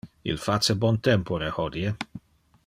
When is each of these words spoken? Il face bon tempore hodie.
Il 0.29 0.37
face 0.45 0.71
bon 0.71 0.97
tempore 0.99 1.51
hodie. 1.59 1.93